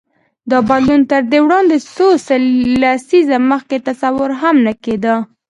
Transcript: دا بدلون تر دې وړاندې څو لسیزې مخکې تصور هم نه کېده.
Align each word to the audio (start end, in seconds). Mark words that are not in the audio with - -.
دا 0.49 0.57
بدلون 0.69 1.01
تر 1.11 1.21
دې 1.31 1.39
وړاندې 1.45 1.75
څو 1.93 2.07
لسیزې 2.81 3.37
مخکې 3.51 3.77
تصور 3.87 4.29
هم 4.41 4.55
نه 4.65 4.73
کېده. 4.83 5.15